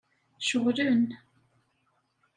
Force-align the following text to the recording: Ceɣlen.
Ceɣlen. 0.47 1.05